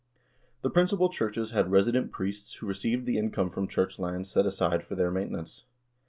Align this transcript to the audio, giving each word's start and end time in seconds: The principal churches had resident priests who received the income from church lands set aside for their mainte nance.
The 0.63 0.71
principal 0.71 1.09
churches 1.09 1.51
had 1.51 1.69
resident 1.69 2.11
priests 2.11 2.55
who 2.55 2.65
received 2.65 3.05
the 3.05 3.19
income 3.19 3.51
from 3.51 3.67
church 3.67 3.99
lands 3.99 4.31
set 4.31 4.47
aside 4.47 4.83
for 4.83 4.95
their 4.95 5.11
mainte 5.11 5.29
nance. 5.29 5.65